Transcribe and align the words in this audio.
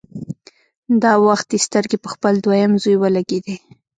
دا 1.01 1.13
وخت 1.27 1.47
يې 1.55 1.59
سترګې 1.67 1.97
په 2.03 2.09
خپل 2.13 2.33
دويم 2.45 2.71
زوی 2.83 2.95
ولګېدې. 2.99 3.55